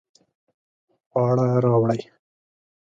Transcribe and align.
خواړه 1.09 1.47
راوړئ 1.63 2.01